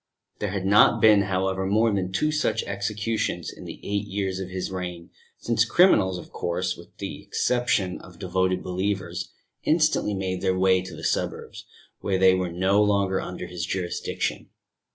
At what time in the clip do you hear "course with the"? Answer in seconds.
6.31-7.21